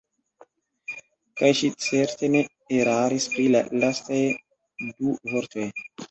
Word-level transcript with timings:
Kaj 1.41 1.49
ŝi 1.59 1.67
certe 1.87 2.29
ne 2.35 2.41
eraris 2.77 3.27
pri 3.33 3.45
la 3.57 3.61
lastaj 3.83 4.23
du 4.87 5.13
vortoj. 5.35 5.67